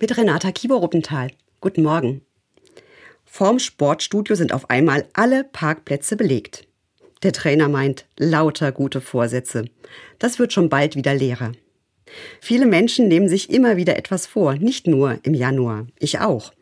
mit 0.00 0.16
Renata 0.16 0.50
Kieber-Ruppenthal. 0.52 1.30
Guten 1.60 1.82
Morgen. 1.82 2.22
Vorm 3.24 3.58
Sportstudio 3.58 4.36
sind 4.36 4.52
auf 4.52 4.70
einmal 4.70 5.06
alle 5.12 5.44
Parkplätze 5.44 6.16
belegt. 6.16 6.66
Der 7.22 7.32
Trainer 7.32 7.68
meint, 7.68 8.06
lauter 8.16 8.70
gute 8.70 9.00
Vorsätze. 9.00 9.64
Das 10.18 10.38
wird 10.38 10.52
schon 10.52 10.68
bald 10.68 10.94
wieder 10.94 11.14
leerer. 11.14 11.52
Viele 12.40 12.66
Menschen 12.66 13.08
nehmen 13.08 13.28
sich 13.28 13.50
immer 13.50 13.76
wieder 13.76 13.96
etwas 13.96 14.26
vor, 14.26 14.54
nicht 14.54 14.86
nur 14.86 15.18
im 15.24 15.34
Januar, 15.34 15.86
ich 15.98 16.20
auch. 16.20 16.52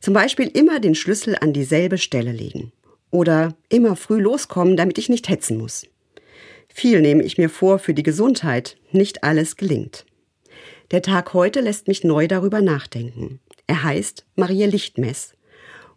Zum 0.00 0.14
Beispiel 0.14 0.46
immer 0.46 0.80
den 0.80 0.94
Schlüssel 0.94 1.36
an 1.40 1.52
dieselbe 1.52 1.98
Stelle 1.98 2.32
legen. 2.32 2.72
Oder 3.10 3.54
immer 3.68 3.96
früh 3.96 4.20
loskommen, 4.20 4.76
damit 4.76 4.98
ich 4.98 5.08
nicht 5.08 5.28
hetzen 5.28 5.58
muss. 5.58 5.86
Viel 6.68 7.00
nehme 7.00 7.24
ich 7.24 7.38
mir 7.38 7.50
vor 7.50 7.78
für 7.78 7.92
die 7.92 8.02
Gesundheit, 8.02 8.76
nicht 8.92 9.24
alles 9.24 9.56
gelingt. 9.56 10.06
Der 10.90 11.02
Tag 11.02 11.34
heute 11.34 11.60
lässt 11.60 11.86
mich 11.86 12.02
neu 12.02 12.28
darüber 12.28 12.62
nachdenken. 12.62 13.40
Er 13.66 13.82
heißt 13.82 14.24
Marie 14.36 14.64
Lichtmess. 14.64 15.34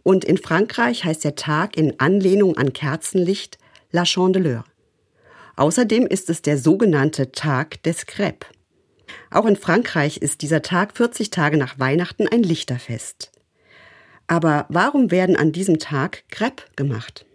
Und 0.04 0.26
in 0.26 0.38
Frankreich 0.38 1.06
heißt 1.06 1.24
der 1.24 1.36
Tag 1.36 1.78
in 1.78 1.98
Anlehnung 2.00 2.58
an 2.58 2.74
Kerzenlicht 2.74 3.58
La 3.92 4.04
Chandeleur. 4.04 4.66
Außerdem 5.56 6.08
ist 6.08 6.30
es 6.30 6.42
der 6.42 6.58
sogenannte 6.58 7.32
Tag 7.32 7.82
des 7.84 8.06
Crêpes. 8.06 8.48
Auch 9.30 9.46
in 9.46 9.56
Frankreich 9.56 10.18
ist 10.18 10.42
dieser 10.42 10.62
Tag 10.62 10.98
40 10.98 11.30
Tage 11.30 11.56
nach 11.56 11.80
Weihnachten 11.80 12.28
ein 12.28 12.44
Lichterfest. 12.44 13.32
Aber 14.28 14.66
warum 14.68 15.10
werden 15.10 15.38
an 15.38 15.54
diesem 15.54 15.80
Tag 15.80 16.24
Crepe 16.30 16.64
gemacht? 16.76 17.26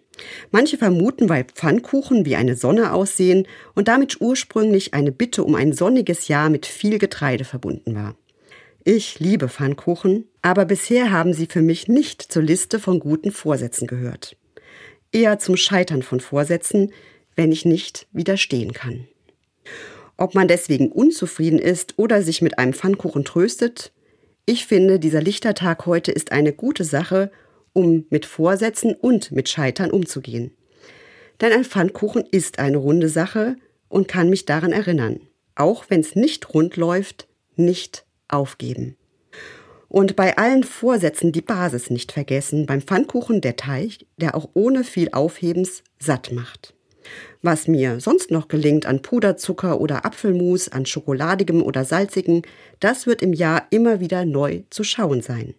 Manche 0.51 0.79
vermuten, 0.79 1.29
weil 1.29 1.45
Pfannkuchen 1.45 2.25
wie 2.25 2.37
eine 2.37 2.57
Sonne 2.57 2.93
aussehen 2.93 3.47
und 3.75 3.89
damit 3.89 4.21
ursprünglich 4.21 4.95
eine 4.95 5.13
Bitte 5.13 5.45
um 5.45 5.55
ein 5.55 5.73
sonniges 5.73 6.29
Jahr 6.29 6.51
mit 6.51 6.67
viel 6.67 6.99
Getreide 6.99 7.45
verbunden 7.45 7.95
war. 7.95 8.17
Ich 8.85 9.19
liebe 9.19 9.49
Pfannkuchen, 9.49 10.27
aber 10.43 10.65
bisher 10.65 11.11
haben 11.11 11.33
sie 11.33 11.47
für 11.47 11.63
mich 11.63 11.89
nicht 11.89 12.23
zur 12.23 12.43
Liste 12.43 12.79
von 12.79 13.01
guten 13.01 13.33
Vorsätzen 13.33 13.87
gehört. 13.87 14.37
Eher 15.13 15.39
zum 15.39 15.57
Scheitern 15.57 16.03
von 16.03 16.21
Vorsätzen, 16.21 16.93
wenn 17.35 17.53
ich 17.53 17.65
nicht 17.65 18.07
widerstehen 18.13 18.73
kann. 18.73 19.07
Ob 20.17 20.35
man 20.35 20.49
deswegen 20.49 20.91
unzufrieden 20.91 21.59
ist 21.59 21.95
oder 21.99 22.23
sich 22.23 22.41
mit 22.43 22.59
einem 22.59 22.73
Pfannkuchen 22.73 23.25
tröstet, 23.25 23.93
ich 24.49 24.67
finde, 24.67 25.01
dieser 25.01 25.21
Lichtertag 25.21 25.87
heute 25.87 26.13
ist 26.13 26.31
eine 26.31 26.53
gute 26.53 26.85
Sache, 26.85 27.33
um 27.77 28.07
mit 28.09 28.25
Vorsätzen 28.25 28.95
und 28.95 29.31
mit 29.31 29.49
Scheitern 29.49 29.91
umzugehen. 29.91 30.51
Denn 31.41 31.53
ein 31.53 31.65
Pfannkuchen 31.65 32.25
ist 32.31 32.59
eine 32.59 32.79
runde 32.79 33.11
Sache 33.11 33.57
und 33.89 34.09
kann 34.09 34.31
mich 34.31 34.47
daran 34.47 34.73
erinnern, 34.73 35.21
auch 35.55 35.85
wenn 35.89 36.01
es 36.01 36.17
nicht 36.17 36.55
rund 36.55 36.77
läuft, 36.77 37.29
nicht 37.55 38.07
aufgeben. 38.29 38.97
Und 39.89 40.17
bei 40.17 40.37
allen 40.37 40.65
Vorsätzen 40.65 41.33
die 41.33 41.43
Basis 41.43 41.91
nicht 41.91 42.13
vergessen, 42.13 42.67
beim 42.67 42.81
Pfannkuchen 42.81 43.41
der 43.41 43.57
Teig, 43.57 44.07
der 44.17 44.35
auch 44.35 44.49
ohne 44.55 44.83
viel 44.83 45.11
Aufhebens 45.13 45.85
satt 45.99 46.33
macht. 46.33 46.75
Was 47.43 47.69
mir 47.69 48.01
sonst 48.01 48.31
noch 48.31 48.49
gelingt 48.49 48.87
an 48.87 49.03
Puderzucker 49.03 49.81
oder 49.81 50.05
Apfelmus, 50.05 50.71
an 50.71 50.87
schokoladigem 50.87 51.63
oder 51.63 51.85
salzigem, 51.85 52.43
das 52.81 53.07
wird 53.07 53.23
im 53.23 53.33
Jahr 53.33 53.67
immer 53.71 54.01
wieder 54.01 54.25
neu 54.25 54.63
zu 54.71 54.83
schauen 54.83 55.21
sein. 55.21 55.55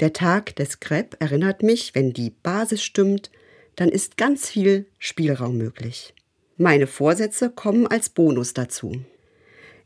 Der 0.00 0.12
Tag 0.12 0.56
des 0.56 0.80
Crepe 0.80 1.20
erinnert 1.20 1.62
mich, 1.62 1.94
wenn 1.94 2.12
die 2.12 2.30
Basis 2.30 2.82
stimmt, 2.82 3.30
dann 3.76 3.88
ist 3.88 4.16
ganz 4.16 4.48
viel 4.48 4.86
Spielraum 4.98 5.56
möglich. 5.56 6.14
Meine 6.56 6.86
Vorsätze 6.86 7.50
kommen 7.50 7.86
als 7.86 8.08
Bonus 8.08 8.54
dazu. 8.54 9.00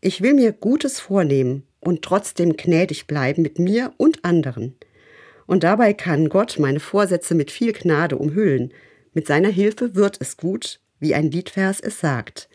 Ich 0.01 0.23
will 0.23 0.35
mir 0.35 0.53
Gutes 0.53 1.01
vornehmen 1.01 1.65
und 1.81 2.03
trotzdem 2.03 2.57
gnädig 2.57 3.07
bleiben 3.07 3.43
mit 3.43 3.59
mir 3.59 3.93
und 3.99 4.25
anderen. 4.25 4.75
Und 5.47 5.65
dabei 5.65 5.93
kann 5.93 6.29
Gott 6.29 6.59
meine 6.59 6.81
Vorsätze 6.81 7.35
mit 7.35 7.51
viel 7.51 7.73
Gnade 7.73 8.17
umhüllen. 8.17 8.73
Mit 9.13 9.27
seiner 9.27 9.51
Hilfe 9.51 9.95
wird 9.95 10.17
es 10.21 10.37
gut 10.37 10.81
wie 11.03 11.15
ein 11.17 11.31
Liedvers 11.31 11.81
es 11.81 11.99
sagt. 11.99 12.49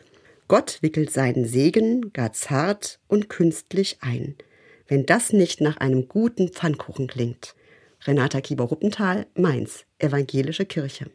Gott 0.48 0.78
wickelt 0.82 1.12
seinen 1.12 1.46
Segen 1.46 2.14
gar 2.14 2.32
zart 2.32 3.00
und 3.08 3.28
künstlich 3.30 3.98
ein, 4.00 4.36
wenn 4.88 5.06
das 5.06 5.34
nicht 5.34 5.62
nach 5.62 5.78
einem 5.78 6.08
guten 6.08 6.50
Pfannkuchen 6.50 7.08
klingt. 7.08 7.56
Renata 8.06 8.40
Kieber-Ruppenthal, 8.40 9.28
Mainz, 9.36 9.86
Evangelische 10.00 10.66
Kirche. 10.66 11.10